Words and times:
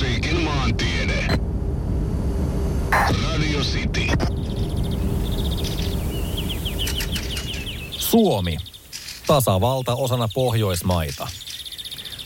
Rockmusiikin 0.00 0.40
maantiede. 0.40 1.26
Radio 2.90 3.60
City. 3.60 4.06
Suomi. 7.90 8.56
Tasavalta 9.26 9.94
osana 9.94 10.28
Pohjoismaita. 10.34 11.28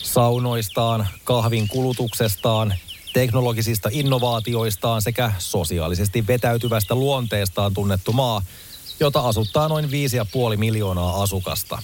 Saunoistaan, 0.03 1.09
kahvin 1.25 1.69
kulutuksestaan, 1.69 2.75
teknologisista 3.13 3.89
innovaatioistaan 3.93 5.03
sekä 5.03 5.33
sosiaalisesti 5.39 6.27
vetäytyvästä 6.27 6.95
luonteestaan 6.95 7.75
tunnettu 7.75 8.13
maa, 8.13 8.43
jota 9.01 9.21
asuttaa 9.21 9.69
noin 9.69 9.85
5,5 9.85 9.91
miljoonaa 10.57 11.23
asukasta. 11.23 11.83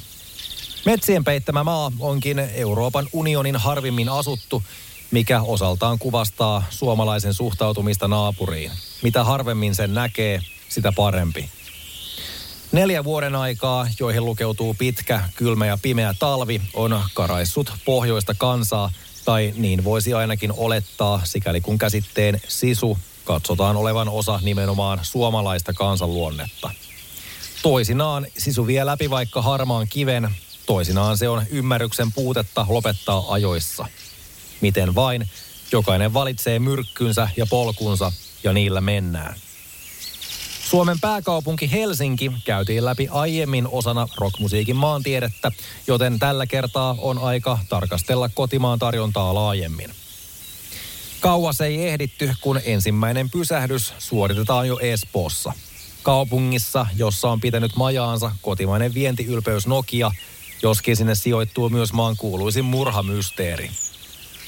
Metsien 0.87 1.25
peittämä 1.25 1.65
maa 1.65 1.93
onkin 2.01 2.39
Euroopan 2.39 3.07
unionin 3.13 3.57
harvimmin 3.57 4.09
asuttu, 4.09 4.63
mikä 5.11 5.43
osaltaan 5.43 5.99
kuvastaa 5.99 6.63
suomalaisen 6.71 7.35
suhtautumista 7.35 8.09
naapuriin. 8.09 8.73
Mitä 9.03 9.25
harvemmin 9.25 9.75
sen 9.75 9.95
näkee, 9.95 10.41
sitä 10.69 10.93
parempi. 10.97 11.51
Neljä 12.73 13.05
vuoden 13.05 13.35
aikaa, 13.35 13.87
joihin 14.01 14.25
lukeutuu 14.25 14.75
pitkä, 14.79 15.21
kylmä 15.37 15.67
ja 15.67 15.79
pimeä 15.83 16.15
talvi, 16.19 16.63
on 16.75 17.03
karaissut 17.15 17.73
pohjoista 17.85 18.35
kansaa, 18.39 18.91
tai 19.25 19.53
niin 19.57 19.85
voisi 19.85 20.15
ainakin 20.15 20.53
olettaa, 20.57 21.21
sikäli 21.25 21.61
kun 21.61 21.79
käsitteen 21.79 22.41
sisu 22.49 22.99
katsotaan 23.25 23.77
olevan 23.77 24.09
osa 24.09 24.41
nimenomaan 24.43 24.99
suomalaista 25.03 25.73
kansanluonnetta. 25.73 26.71
Toisinaan 27.63 28.27
sisu 28.39 28.67
vie 28.67 28.87
läpi 28.87 29.11
vaikka 29.11 29.43
harmaan 29.43 29.87
kiven, 29.89 30.31
toisinaan 30.67 31.19
se 31.19 31.29
on 31.29 31.45
ymmärryksen 31.51 32.13
puutetta 32.13 32.67
lopettaa 32.69 33.25
ajoissa. 33.29 33.87
Miten 34.61 34.95
vain, 34.95 35.29
jokainen 35.73 36.15
valitsee 36.15 36.59
myrkkynsä 36.59 37.29
ja 37.37 37.47
polkunsa 37.47 38.13
ja 38.45 38.53
niillä 38.53 38.81
mennään. 38.81 39.35
Suomen 40.71 41.01
pääkaupunki 41.01 41.73
Helsinki 41.73 42.33
käytiin 42.45 42.85
läpi 42.85 43.09
aiemmin 43.11 43.69
osana 43.69 44.09
rockmusiikin 44.17 44.77
maantiedettä, 44.77 45.53
joten 45.87 46.19
tällä 46.19 46.47
kertaa 46.47 46.97
on 46.99 47.19
aika 47.19 47.59
tarkastella 47.69 48.29
kotimaan 48.29 48.79
tarjontaa 48.79 49.35
laajemmin. 49.35 49.91
Kauas 51.21 51.61
ei 51.61 51.89
ehditty, 51.89 52.35
kun 52.41 52.61
ensimmäinen 52.65 53.31
pysähdys 53.31 53.95
suoritetaan 53.99 54.69
jo 54.69 54.79
Espoossa. 54.79 55.53
Kaupungissa, 56.03 56.87
jossa 56.97 57.31
on 57.31 57.41
pitänyt 57.41 57.77
majaansa 57.77 58.33
kotimainen 58.43 58.95
vientiylpeys 58.95 59.67
Nokia, 59.67 60.11
joskin 60.63 60.97
sinne 60.97 61.15
sijoittuu 61.15 61.69
myös 61.69 61.93
maan 61.93 62.17
kuuluisin 62.17 62.65
murhamysteeri. 62.65 63.71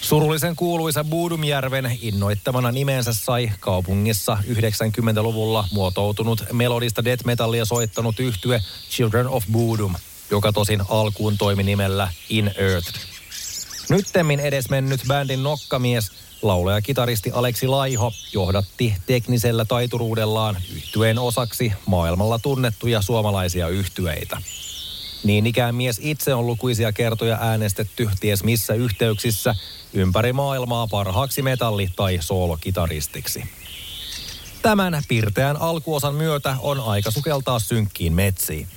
Surullisen 0.03 0.57
kuuluisa 0.57 1.05
Buudumjärven 1.05 1.99
innoittamana 2.01 2.73
nimensä 2.73 3.13
sai 3.13 3.51
kaupungissa 3.61 4.39
90-luvulla 4.49 5.69
muotoutunut 5.73 6.45
melodista 6.53 7.05
death 7.05 7.25
metallia 7.25 7.65
soittanut 7.65 8.21
yhtye 8.21 8.61
Children 8.91 9.29
of 9.29 9.45
Boodum, 9.53 9.95
joka 10.31 10.53
tosin 10.53 10.83
alkuun 10.89 11.39
toimi 11.39 11.63
nimellä 11.63 12.09
In 12.29 12.55
Earth. 12.57 12.93
Nyttemmin 13.91 14.41
edesmennyt 14.41 15.01
bändin 15.09 15.43
nokkamies, 15.43 16.13
laulaja-kitaristi 16.43 17.31
Aleksi 17.31 17.67
Laiho 17.67 18.13
johdatti 18.33 18.95
teknisellä 19.07 19.65
taituruudellaan 19.65 20.57
yhtyeen 20.75 21.19
osaksi 21.19 21.73
maailmalla 21.87 22.39
tunnettuja 22.39 23.03
suomalaisia 23.03 23.69
yhtyeitä. 23.69 24.43
Niin 25.25 25.47
ikään 25.47 25.75
mies 25.75 26.01
itse 26.03 26.35
on 26.35 26.47
lukuisia 26.47 26.93
kertoja 26.93 27.39
äänestetty 27.41 28.11
ties 28.21 28.45
missä 28.45 28.75
yhteyksissä 28.75 29.55
ympäri 29.93 30.33
maailmaa 30.33 30.87
parhaaksi 30.87 31.43
metalli- 31.43 31.91
tai 31.97 32.19
soolokitaristiksi. 32.21 33.45
Tämän 34.63 35.03
pirteän 35.09 35.57
alkuosan 35.57 36.15
myötä 36.15 36.57
on 36.61 36.81
aika 36.81 37.11
sukeltaa 37.11 37.59
synkkiin 37.59 38.13
metsiin. 38.13 38.69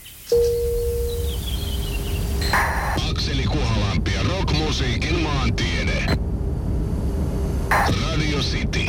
Akseli 3.10 3.44
Kuhalampi 3.44 4.14
ja 4.14 4.24
rockmusiikin 4.24 5.20
maantiede. 5.20 6.06
Radio 8.02 8.40
City. 8.40 8.86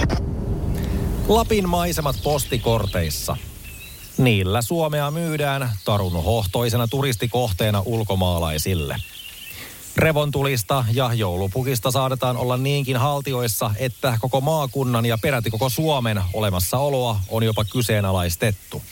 Lapin 1.29 1.69
maisemat 1.69 2.17
postikorteissa. 2.23 3.37
Niillä 4.19 4.63
Suomea 4.63 5.11
myydään 5.11 5.71
tarunhohtoisena 5.85 6.89
turistikohteena 6.89 7.83
ulkomaalaisille. 7.85 8.97
Revontulista 9.97 10.85
ja 10.93 11.15
joulupukista 11.15 11.91
saadetaan 11.91 12.37
olla 12.37 12.57
niinkin 12.57 12.97
haltioissa, 12.97 13.71
että 13.79 14.19
koko 14.21 14.41
maakunnan 14.41 15.07
ja 15.07 15.19
peräti 15.19 15.51
koko 15.51 15.69
Suomen 15.69 16.23
olemassaoloa 16.33 17.21
on 17.29 17.43
jopa 17.43 17.65
kyseenalaistettu. 17.65 18.83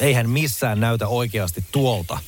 Eihän 0.00 0.30
missään 0.30 0.80
näytä 0.80 1.08
oikeasti 1.08 1.64
tuolta. 1.72 2.18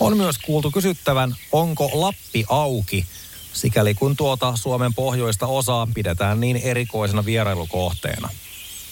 On 0.00 0.16
myös 0.16 0.38
kuultu 0.38 0.70
kysyttävän, 0.70 1.36
onko 1.52 1.90
Lappi 1.92 2.44
auki, 2.48 3.06
sikäli 3.52 3.94
kun 3.94 4.16
tuota 4.16 4.56
Suomen 4.56 4.94
pohjoista 4.94 5.46
osaa 5.46 5.88
pidetään 5.94 6.40
niin 6.40 6.56
erikoisena 6.56 7.24
vierailukohteena. 7.24 8.28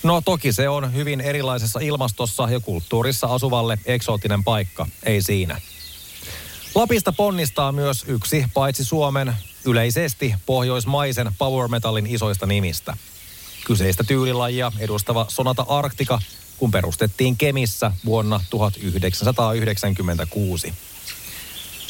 No 0.07 0.21
toki 0.21 0.53
se 0.53 0.69
on 0.69 0.95
hyvin 0.95 1.21
erilaisessa 1.21 1.81
ilmastossa 1.81 2.49
ja 2.51 2.61
kulttuurissa 2.61 3.27
asuvalle 3.27 3.79
eksoottinen 3.85 4.45
paikka, 4.45 4.87
ei 5.03 5.23
siinä. 5.23 5.61
Lapista 6.75 7.13
ponnistaa 7.13 7.73
myös 7.73 8.05
yksi, 8.09 8.45
paitsi 8.55 8.85
Suomen, 8.85 9.37
yleisesti 9.65 10.35
pohjoismaisen 10.47 11.35
power 11.39 11.69
metalin 11.69 12.07
isoista 12.07 12.47
nimistä. 12.47 12.97
Kyseistä 13.65 14.05
tyylilajia 14.05 14.73
edustava 14.79 15.27
Sonata 15.29 15.67
Arctica, 15.69 16.19
kun 16.59 16.71
perustettiin 16.71 17.37
Kemissä 17.37 17.93
vuonna 18.05 18.41
1996. 18.51 20.75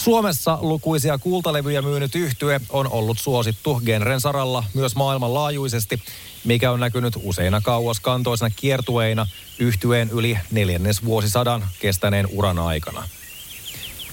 Suomessa 0.06 0.59
lukuisia 0.61 1.19
kultalevyjä 1.19 1.83
myynyt 1.83 2.15
yhtye 2.15 2.61
on 2.71 2.93
ollut 2.93 3.19
suosittu 3.19 3.81
genren 3.84 4.21
saralla 4.21 4.65
myös 4.75 4.97
maailmanlaajuisesti, 4.97 6.03
mikä 6.44 6.72
on 6.72 6.81
näkynyt 6.81 7.15
useina 7.22 7.61
kauas 7.61 8.00
kantoisena 8.00 8.50
kiertueina 8.56 9.27
yhtyeen 9.59 10.11
yli 10.11 10.39
neljännesvuosisadan 10.50 11.69
kestäneen 11.81 12.28
uran 12.33 12.59
aikana. 12.59 13.09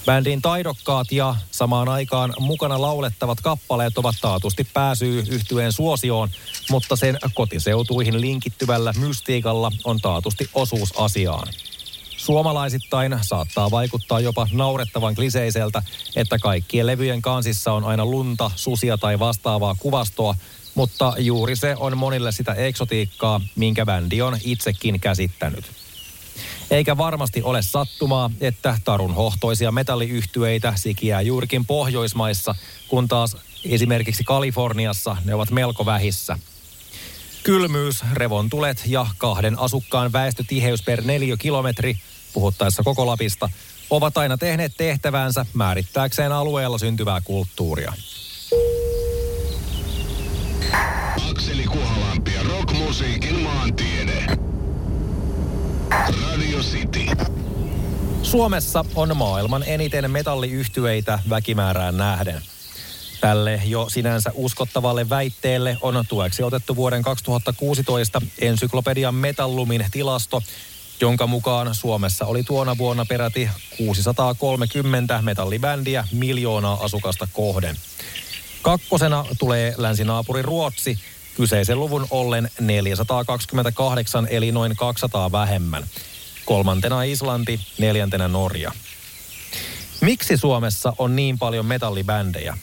Bändin 0.06 0.42
taidokkaat 0.42 1.12
ja 1.12 1.34
samaan 1.50 1.88
aikaan 1.88 2.34
mukana 2.38 2.80
laulettavat 2.80 3.40
kappaleet 3.40 3.98
ovat 3.98 4.16
taatusti 4.20 4.64
pääsyy 4.64 5.24
yhtyeen 5.28 5.72
suosioon, 5.72 6.28
mutta 6.70 6.96
sen 6.96 7.18
kotiseutuihin 7.34 8.20
linkittyvällä 8.20 8.92
mystiikalla 8.98 9.72
on 9.84 10.00
taatusti 10.00 10.48
osuus 10.54 10.98
asiaan. 10.98 11.48
Suomalaisittain 12.24 13.18
saattaa 13.22 13.70
vaikuttaa 13.70 14.20
jopa 14.20 14.48
naurettavan 14.52 15.14
kliseiseltä, 15.14 15.82
että 16.16 16.38
kaikkien 16.38 16.86
levyjen 16.86 17.22
kansissa 17.22 17.72
on 17.72 17.84
aina 17.84 18.06
lunta, 18.06 18.50
susia 18.56 18.98
tai 18.98 19.18
vastaavaa 19.18 19.76
kuvastoa, 19.78 20.34
mutta 20.74 21.14
juuri 21.18 21.56
se 21.56 21.76
on 21.78 21.98
monille 21.98 22.32
sitä 22.32 22.54
eksotiikkaa, 22.54 23.40
minkä 23.56 23.86
bändi 23.86 24.22
on 24.22 24.38
itsekin 24.44 25.00
käsittänyt. 25.00 25.64
Eikä 26.70 26.96
varmasti 26.96 27.42
ole 27.42 27.62
sattumaa, 27.62 28.30
että 28.40 28.78
tarun 28.84 29.14
hohtoisia 29.14 29.72
metalliyhtyeitä 29.72 30.72
sikiää 30.76 31.20
juurikin 31.20 31.66
Pohjoismaissa, 31.66 32.54
kun 32.88 33.08
taas 33.08 33.36
esimerkiksi 33.64 34.24
Kaliforniassa 34.24 35.16
ne 35.24 35.34
ovat 35.34 35.50
melko 35.50 35.86
vähissä. 35.86 36.38
Kylmyys, 37.42 38.04
revontulet 38.12 38.82
ja 38.86 39.06
kahden 39.18 39.58
asukkaan 39.58 40.12
väestötiheys 40.12 40.82
per 40.82 41.02
kilometri, 41.38 41.96
puhuttaessa 42.34 42.82
koko 42.82 43.06
Lapista, 43.06 43.50
ovat 43.90 44.18
aina 44.18 44.36
tehneet 44.36 44.72
tehtävänsä 44.76 45.46
määrittääkseen 45.54 46.32
alueella 46.32 46.78
syntyvää 46.78 47.20
kulttuuria. 47.20 47.92
Akseli 51.30 51.64
Kuhalampi 51.64 52.34
ja 52.34 52.42
rockmusiikin 52.42 53.40
maantiede. 53.40 54.26
Radio 55.90 56.58
City. 56.58 57.06
Suomessa 58.22 58.84
on 58.94 59.16
maailman 59.16 59.64
eniten 59.66 60.10
metalliyhtyeitä 60.10 61.18
väkimäärään 61.30 61.96
nähden. 61.96 62.42
Tälle 63.20 63.60
jo 63.64 63.88
sinänsä 63.88 64.30
uskottavalle 64.34 65.08
väitteelle 65.08 65.78
on 65.80 66.04
tueksi 66.08 66.42
otettu 66.42 66.76
vuoden 66.76 67.02
2016 67.02 68.22
ensyklopedian 68.38 69.14
Metallumin 69.14 69.86
tilasto, 69.90 70.42
jonka 71.00 71.26
mukaan 71.26 71.74
Suomessa 71.74 72.26
oli 72.26 72.42
tuona 72.42 72.78
vuonna 72.78 73.04
peräti 73.04 73.50
630 73.76 75.22
metallibändiä 75.22 76.08
miljoonaa 76.12 76.84
asukasta 76.84 77.28
kohden. 77.32 77.76
Kakkosena 78.62 79.24
tulee 79.38 79.74
länsinaapuri 79.76 80.42
Ruotsi, 80.42 80.98
kyseisen 81.36 81.80
luvun 81.80 82.06
ollen 82.10 82.50
428 82.60 84.28
eli 84.30 84.52
noin 84.52 84.76
200 84.76 85.32
vähemmän. 85.32 85.84
Kolmantena 86.44 87.02
Islanti, 87.02 87.60
neljäntenä 87.78 88.28
Norja. 88.28 88.72
Miksi 90.00 90.36
Suomessa 90.36 90.92
on 90.98 91.16
niin 91.16 91.38
paljon 91.38 91.66
metallibändejä? 91.66 92.58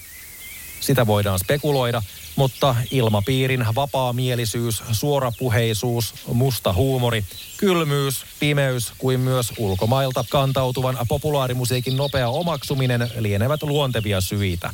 sitä 0.82 1.08
voidaan 1.08 1.40
spekuloida, 1.40 2.02
mutta 2.36 2.76
ilmapiirin 2.92 3.66
vapaamielisyys, 3.76 4.84
suorapuheisuus, 4.92 6.14
musta 6.34 6.74
huumori, 6.74 7.26
kylmyys, 7.58 8.26
pimeys 8.40 8.94
kuin 8.98 9.20
myös 9.20 9.54
ulkomailta 9.58 10.26
kantautuvan 10.30 10.98
populaarimusiikin 11.08 11.98
nopea 11.98 12.30
omaksuminen 12.30 13.12
lienevät 13.20 13.64
luontevia 13.64 14.22
syitä. 14.22 14.74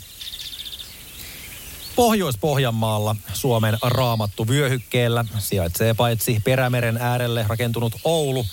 Pohjois-Pohjanmaalla 1.96 3.16
Suomen 3.34 3.78
raamattu 3.84 4.48
vyöhykkeellä 4.48 5.26
sijaitsee 5.38 5.94
paitsi 5.94 6.42
Perämeren 6.44 6.98
äärelle 6.98 7.46
rakentunut 7.48 7.94
Oulu. 8.04 8.46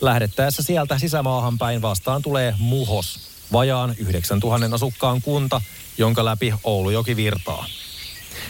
Lähdettäessä 0.00 0.62
sieltä 0.62 0.98
sisämaahan 0.98 1.58
päin 1.58 1.82
vastaan 1.82 2.22
tulee 2.22 2.54
Muhos, 2.58 3.20
vajaan 3.52 3.94
9000 3.98 4.74
asukkaan 4.74 5.22
kunta, 5.22 5.60
jonka 5.98 6.24
läpi 6.24 6.54
Oulujoki 6.64 7.16
virtaa. 7.16 7.66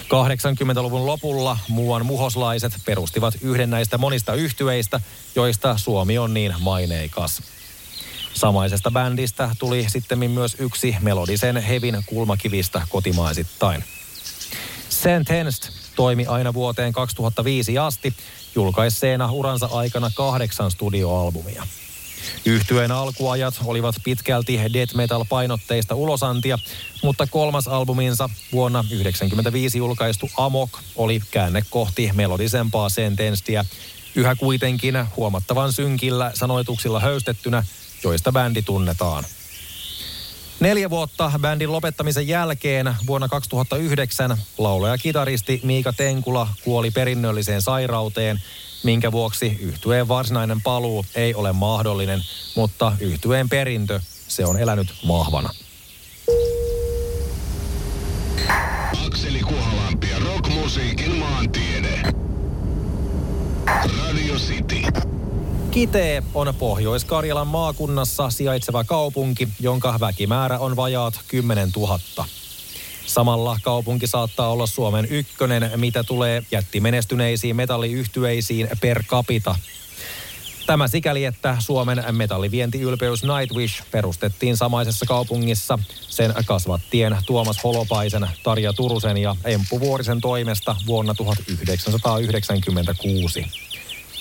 80-luvun 0.04 1.06
lopulla 1.06 1.58
muuan 1.68 2.06
muhoslaiset 2.06 2.72
perustivat 2.84 3.34
yhden 3.40 3.70
näistä 3.70 3.98
monista 3.98 4.34
yhtyeistä, 4.34 5.00
joista 5.34 5.78
Suomi 5.78 6.18
on 6.18 6.34
niin 6.34 6.54
maineikas. 6.60 7.42
Samaisesta 8.34 8.90
bändistä 8.90 9.50
tuli 9.58 9.86
sitten 9.88 10.30
myös 10.30 10.56
yksi 10.58 10.96
melodisen 11.00 11.56
hevin 11.56 12.02
kulmakivistä 12.06 12.82
kotimaisittain. 12.88 13.84
Henst 15.28 15.68
toimi 15.96 16.26
aina 16.26 16.54
vuoteen 16.54 16.92
2005 16.92 17.78
asti, 17.78 18.14
julkaisseena 18.54 19.32
uransa 19.32 19.68
aikana 19.72 20.10
kahdeksan 20.14 20.70
studioalbumia. 20.70 21.66
Yhtyeen 22.44 22.92
alkuajat 22.92 23.54
olivat 23.64 23.94
pitkälti 24.04 24.60
death 24.72 24.94
metal 24.94 25.24
painotteista 25.28 25.94
ulosantia, 25.94 26.58
mutta 27.02 27.26
kolmas 27.26 27.68
albuminsa 27.68 28.30
vuonna 28.52 28.78
1995 28.78 29.78
julkaistu 29.78 30.30
Amok 30.36 30.70
oli 30.96 31.22
käänne 31.30 31.62
kohti 31.70 32.10
melodisempaa 32.14 32.88
sentenstiä, 32.88 33.64
yhä 34.14 34.34
kuitenkin 34.34 34.94
huomattavan 35.16 35.72
synkillä 35.72 36.30
sanoituksilla 36.34 37.00
höystettynä, 37.00 37.64
joista 38.04 38.32
bändi 38.32 38.62
tunnetaan. 38.62 39.24
Neljä 40.60 40.90
vuotta 40.90 41.32
bändin 41.40 41.72
lopettamisen 41.72 42.28
jälkeen 42.28 42.94
vuonna 43.06 43.28
2009 43.28 44.36
laulaja-kitaristi 44.58 45.60
Miika 45.64 45.92
Tenkula 45.92 46.48
kuoli 46.64 46.90
perinnölliseen 46.90 47.62
sairauteen 47.62 48.40
minkä 48.82 49.12
vuoksi 49.12 49.58
yhtyeen 49.60 50.08
varsinainen 50.08 50.60
paluu 50.62 51.04
ei 51.14 51.34
ole 51.34 51.52
mahdollinen, 51.52 52.20
mutta 52.56 52.92
yhtyeen 53.00 53.48
perintö, 53.48 54.00
se 54.28 54.46
on 54.46 54.56
elänyt 54.56 54.94
vahvana. 55.08 55.50
Akseli 59.06 59.40
Kuhalampi 59.40 60.10
ja 60.10 60.18
rockmusiikin 60.18 61.16
maantiede. 61.16 62.02
Radio 63.98 64.34
City. 64.34 64.82
Kitee 65.70 66.22
on 66.34 66.54
Pohjois-Karjalan 66.58 67.46
maakunnassa 67.46 68.30
sijaitseva 68.30 68.84
kaupunki, 68.84 69.48
jonka 69.60 70.00
väkimäärä 70.00 70.58
on 70.58 70.76
vajaat 70.76 71.20
10 71.28 71.70
000. 71.76 71.98
Samalla 73.06 73.58
kaupunki 73.62 74.06
saattaa 74.06 74.48
olla 74.48 74.66
Suomen 74.66 75.06
ykkönen, 75.10 75.70
mitä 75.76 76.04
tulee 76.04 76.42
jättimenestyneisiin 76.50 77.56
metalliyhtyeisiin 77.56 78.68
per 78.80 79.04
capita. 79.04 79.54
Tämä 80.66 80.88
sikäli, 80.88 81.24
että 81.24 81.56
Suomen 81.58 82.04
metallivientiylpeys 82.12 83.22
Nightwish 83.22 83.82
perustettiin 83.90 84.56
samaisessa 84.56 85.06
kaupungissa 85.06 85.78
sen 86.08 86.34
kasvattien 86.46 87.16
Tuomas 87.26 87.64
Holopaisen, 87.64 88.28
Tarja 88.42 88.72
Turusen 88.72 89.16
ja 89.16 89.36
Emppu 89.44 89.80
Vuorisen 89.80 90.20
toimesta 90.20 90.76
vuonna 90.86 91.14
1996. 91.14 93.67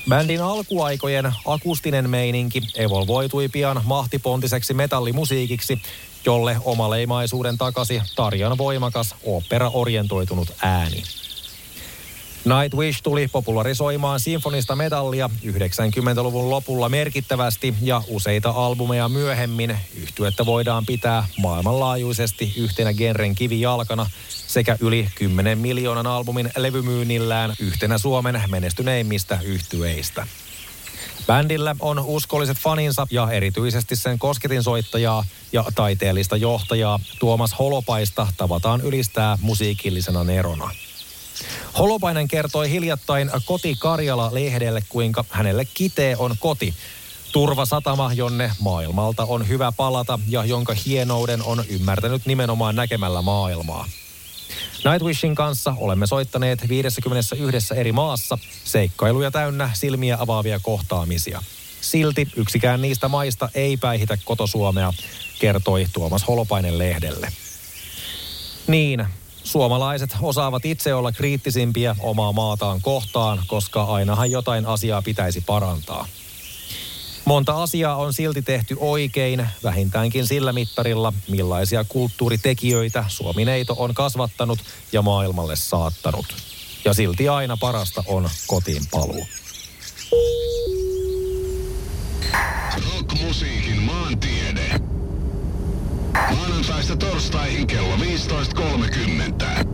Bändin 0.09 0.41
alkuaikojen 0.41 1.33
akustinen 1.45 2.09
meininki 2.09 2.61
evolvoitui 2.75 3.49
pian 3.49 3.81
mahtipontiseksi 3.85 4.73
metallimusiikiksi, 4.73 5.81
jolle 6.25 6.57
omaleimaisuuden 6.65 7.57
takasi 7.57 8.01
Tarjan 8.15 8.57
voimakas 8.57 9.15
opera-orientoitunut 9.23 10.53
ääni. 10.61 11.03
Nightwish 12.47 13.01
tuli 13.03 13.27
popularisoimaan 13.27 14.19
sinfonista 14.19 14.75
metallia 14.75 15.29
90-luvun 15.45 16.49
lopulla 16.49 16.89
merkittävästi 16.89 17.73
ja 17.81 18.01
useita 18.07 18.49
albumeja 18.49 19.09
myöhemmin 19.09 19.77
yhtyettä 20.01 20.45
voidaan 20.45 20.85
pitää 20.85 21.27
maailmanlaajuisesti 21.41 22.53
yhtenä 22.57 22.93
genren 22.93 23.35
kivijalkana 23.35 24.09
sekä 24.29 24.77
yli 24.79 25.09
10 25.15 25.57
miljoonan 25.57 26.07
albumin 26.07 26.51
levymyynnillään 26.57 27.53
yhtenä 27.59 27.97
Suomen 27.97 28.41
menestyneimmistä 28.47 29.39
yhtyeistä. 29.43 30.27
Bändillä 31.27 31.75
on 31.79 31.99
uskolliset 31.99 32.57
faninsa 32.57 33.07
ja 33.11 33.31
erityisesti 33.31 33.95
sen 33.95 34.19
kosketinsoittajaa 34.19 35.25
ja 35.51 35.65
taiteellista 35.75 36.37
johtajaa 36.37 36.99
Tuomas 37.19 37.59
Holopaista 37.59 38.27
tavataan 38.37 38.81
ylistää 38.81 39.37
musiikillisena 39.41 40.23
nerona. 40.23 40.71
Holopainen 41.77 42.27
kertoi 42.27 42.69
hiljattain 42.69 43.31
Koti 43.45 43.75
Karjala-lehdelle, 43.79 44.81
kuinka 44.89 45.25
hänelle 45.29 45.65
kitee 45.65 46.15
on 46.17 46.35
koti. 46.39 46.73
Turvasatama, 47.31 48.13
jonne 48.13 48.51
maailmalta 48.59 49.25
on 49.25 49.47
hyvä 49.47 49.71
palata 49.77 50.19
ja 50.27 50.45
jonka 50.45 50.75
hienouden 50.85 51.43
on 51.43 51.63
ymmärtänyt 51.69 52.25
nimenomaan 52.25 52.75
näkemällä 52.75 53.21
maailmaa. 53.21 53.85
Nightwishin 54.91 55.35
kanssa 55.35 55.75
olemme 55.77 56.07
soittaneet 56.07 56.69
51 56.69 57.75
eri 57.75 57.91
maassa 57.91 58.37
seikkailuja 58.63 59.31
täynnä 59.31 59.71
silmiä 59.73 60.17
avaavia 60.19 60.59
kohtaamisia. 60.59 61.43
Silti 61.81 62.27
yksikään 62.35 62.81
niistä 62.81 63.07
maista 63.07 63.49
ei 63.55 63.77
päihitä 63.77 64.17
kotosuomea, 64.25 64.93
kertoi 65.39 65.85
Tuomas 65.93 66.27
Holopainen 66.27 66.77
lehdelle. 66.77 67.31
Niin, 68.67 69.05
suomalaiset 69.47 70.15
osaavat 70.21 70.65
itse 70.65 70.93
olla 70.93 71.11
kriittisimpiä 71.11 71.95
omaa 71.99 72.31
maataan 72.31 72.81
kohtaan, 72.81 73.43
koska 73.47 73.83
ainahan 73.83 74.31
jotain 74.31 74.65
asiaa 74.65 75.01
pitäisi 75.01 75.43
parantaa. 75.45 76.07
Monta 77.25 77.63
asiaa 77.63 77.95
on 77.95 78.13
silti 78.13 78.41
tehty 78.41 78.77
oikein, 78.79 79.47
vähintäänkin 79.63 80.27
sillä 80.27 80.53
mittarilla, 80.53 81.13
millaisia 81.29 81.83
kulttuuritekijöitä 81.83 83.05
Suomineito 83.07 83.75
on 83.77 83.93
kasvattanut 83.93 84.59
ja 84.91 85.01
maailmalle 85.01 85.55
saattanut. 85.55 86.25
Ja 86.85 86.93
silti 86.93 87.29
aina 87.29 87.57
parasta 87.57 88.03
on 88.07 88.29
kotiin 88.47 88.83
paluu. 88.91 89.27
Rockmusiikin 92.93 93.81
maantiede. 93.81 94.66
Maanantaista 96.37 96.95
torstaihin 96.95 97.67
kello 97.67 97.95
15.30. 97.95 99.67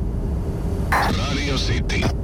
Radio 1.18 1.58
City. 1.58 2.23